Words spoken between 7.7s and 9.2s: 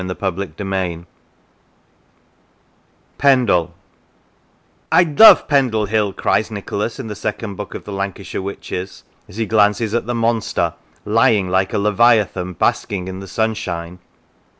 of the" Lancashire Witches,"